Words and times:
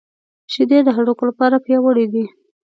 شیدې 0.53 0.79
د 0.83 0.89
هډوکو 0.95 1.23
لپاره 1.29 1.55
پياوړې 1.65 2.05
دي 2.13 2.25